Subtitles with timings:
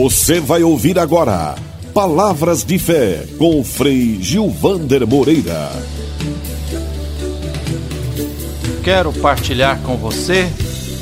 [0.00, 1.56] Você vai ouvir agora
[1.92, 5.70] Palavras de Fé com Frei Gilvander Moreira.
[8.84, 10.48] Quero partilhar com você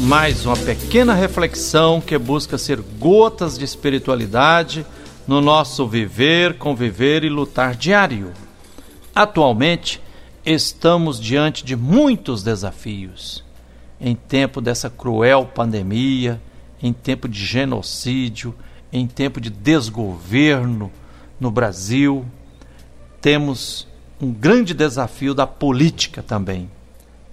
[0.00, 4.86] mais uma pequena reflexão que busca ser gotas de espiritualidade
[5.28, 8.32] no nosso viver, conviver e lutar diário.
[9.14, 10.00] Atualmente,
[10.42, 13.44] estamos diante de muitos desafios.
[14.00, 16.40] Em tempo dessa cruel pandemia,
[16.82, 18.54] em tempo de genocídio,
[18.92, 20.90] em tempo de desgoverno
[21.38, 22.24] no Brasil,
[23.20, 23.86] temos
[24.20, 26.70] um grande desafio da política também.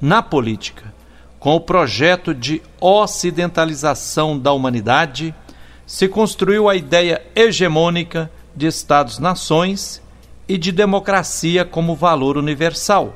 [0.02, 0.94] Na política,
[1.40, 5.34] com o projeto de ocidentalização da humanidade,
[5.86, 10.02] se construiu a ideia hegemônica de Estados-nações
[10.48, 13.16] e de democracia como valor universal.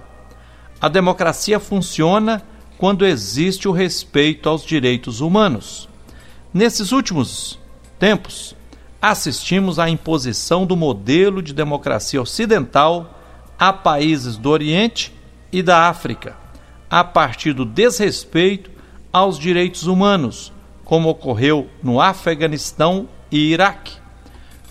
[0.80, 2.41] A democracia funciona
[2.77, 5.90] quando existe o respeito aos direitos humanos.
[6.54, 7.60] Nesses últimos
[7.99, 8.55] tempos,
[9.01, 13.17] assistimos à imposição do modelo de democracia ocidental
[13.59, 15.13] a países do Oriente
[15.51, 16.35] e da África,
[16.90, 18.70] a partir do desrespeito
[19.12, 20.51] aos direitos humanos,
[20.84, 23.93] como ocorreu no Afeganistão e Iraque.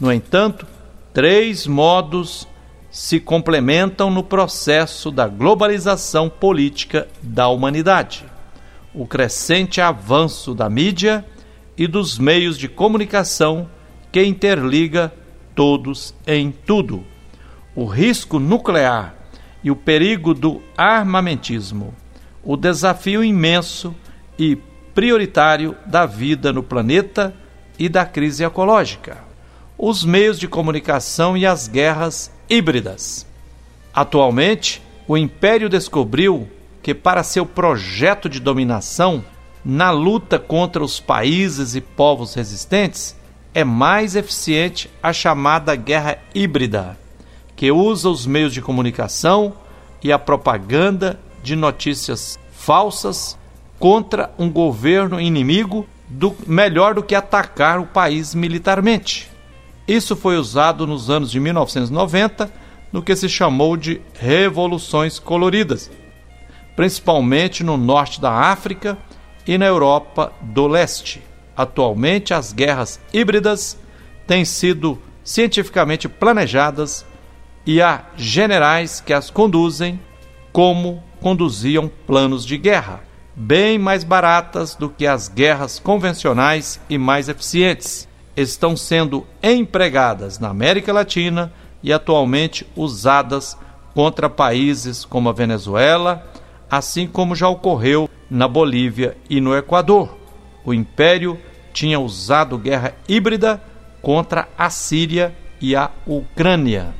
[0.00, 0.66] No entanto,
[1.12, 2.46] três modos
[2.90, 8.24] se complementam no processo da globalização política da humanidade:
[8.94, 11.24] o crescente avanço da mídia
[11.76, 13.68] e dos meios de comunicação
[14.10, 15.12] que interliga
[15.54, 17.04] todos em tudo,
[17.74, 19.14] o risco nuclear
[19.62, 21.94] e o perigo do armamentismo,
[22.42, 23.94] o desafio imenso
[24.38, 24.56] e
[24.94, 27.34] prioritário da vida no planeta
[27.78, 29.18] e da crise ecológica,
[29.76, 33.26] os meios de comunicação e as guerras híbridas.
[33.92, 36.48] Atualmente, o Império descobriu
[36.82, 39.24] que, para seu projeto de dominação,
[39.68, 43.16] na luta contra os países e povos resistentes,
[43.52, 46.96] é mais eficiente a chamada guerra híbrida,
[47.56, 49.54] que usa os meios de comunicação
[50.04, 53.36] e a propaganda de notícias falsas
[53.76, 59.28] contra um governo inimigo do, melhor do que atacar o país militarmente.
[59.88, 62.52] Isso foi usado nos anos de 1990
[62.92, 65.90] no que se chamou de revoluções coloridas,
[66.76, 68.96] principalmente no norte da África
[69.46, 71.22] e na Europa do Leste.
[71.56, 73.78] Atualmente, as guerras híbridas
[74.26, 77.04] têm sido cientificamente planejadas
[77.64, 79.98] e há generais que as conduzem
[80.52, 83.00] como conduziam planos de guerra,
[83.34, 88.08] bem mais baratas do que as guerras convencionais e mais eficientes.
[88.36, 91.52] Estão sendo empregadas na América Latina
[91.82, 93.56] e atualmente usadas
[93.94, 96.26] contra países como a Venezuela,
[96.70, 100.16] assim como já ocorreu na Bolívia e no Equador.
[100.64, 101.38] O Império
[101.72, 103.62] tinha usado guerra híbrida
[104.02, 106.94] contra a Síria e a Ucrânia.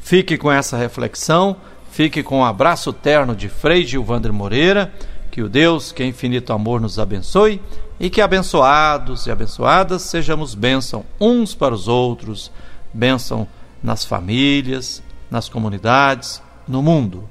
[0.00, 1.56] Fique com essa reflexão,
[1.90, 4.92] fique com o um abraço terno de Frei Gilvander Moreira,
[5.30, 7.60] que o Deus, que é infinito amor, nos abençoe
[7.98, 12.50] e que abençoados e abençoadas sejamos bênção uns para os outros,
[12.92, 13.46] bênção
[13.82, 17.28] nas famílias, nas comunidades, no mundo.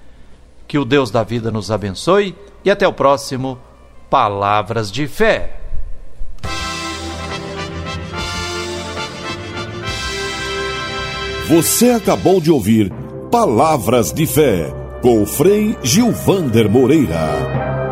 [0.69, 3.57] Que o Deus da vida nos abençoe e até o próximo
[4.07, 5.59] Palavras de Fé.
[11.47, 12.93] Você acabou de ouvir
[13.31, 14.71] Palavras de Fé
[15.01, 17.88] com Frei Gilvander Moreira.